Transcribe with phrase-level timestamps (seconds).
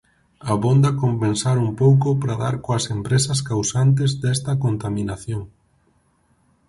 [0.53, 5.41] Abonda con pensar un pouco para dar coas empresas causantes desta contaminación.